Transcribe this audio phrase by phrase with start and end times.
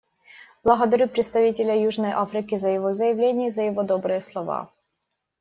[0.63, 4.71] Благодарю представителя Южной Африки за его заявление и за его добрые слова.